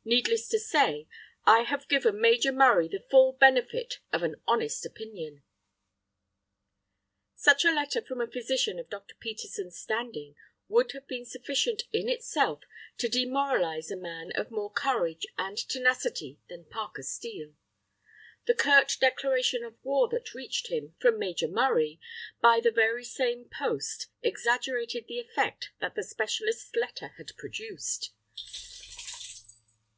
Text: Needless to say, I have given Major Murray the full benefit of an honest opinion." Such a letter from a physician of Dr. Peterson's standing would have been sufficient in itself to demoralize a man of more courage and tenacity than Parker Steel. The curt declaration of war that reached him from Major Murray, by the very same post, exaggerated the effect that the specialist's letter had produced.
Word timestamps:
Needless 0.20 0.48
to 0.48 0.58
say, 0.58 1.06
I 1.44 1.58
have 1.64 1.86
given 1.86 2.18
Major 2.22 2.52
Murray 2.52 2.88
the 2.88 3.04
full 3.10 3.34
benefit 3.34 3.98
of 4.10 4.22
an 4.22 4.36
honest 4.48 4.86
opinion." 4.86 5.42
Such 7.36 7.66
a 7.66 7.70
letter 7.70 8.00
from 8.00 8.22
a 8.22 8.26
physician 8.26 8.78
of 8.78 8.88
Dr. 8.88 9.14
Peterson's 9.16 9.76
standing 9.78 10.36
would 10.68 10.92
have 10.92 11.06
been 11.06 11.26
sufficient 11.26 11.82
in 11.92 12.08
itself 12.08 12.62
to 12.96 13.10
demoralize 13.10 13.90
a 13.90 13.96
man 13.96 14.32
of 14.36 14.50
more 14.50 14.72
courage 14.72 15.26
and 15.36 15.58
tenacity 15.58 16.40
than 16.48 16.64
Parker 16.64 17.02
Steel. 17.02 17.52
The 18.46 18.54
curt 18.54 18.96
declaration 19.00 19.62
of 19.62 19.76
war 19.84 20.08
that 20.08 20.32
reached 20.32 20.68
him 20.68 20.94
from 20.98 21.18
Major 21.18 21.46
Murray, 21.46 22.00
by 22.40 22.58
the 22.60 22.72
very 22.72 23.04
same 23.04 23.50
post, 23.50 24.06
exaggerated 24.22 25.08
the 25.08 25.20
effect 25.20 25.72
that 25.80 25.94
the 25.94 26.02
specialist's 26.02 26.74
letter 26.74 27.08
had 27.18 27.36
produced. 27.36 28.14